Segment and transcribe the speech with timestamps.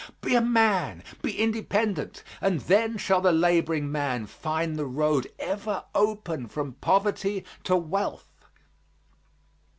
[0.21, 5.83] Be a man, be independent, and then shall the laboring man find the road ever
[5.93, 8.47] open from poverty to wealth.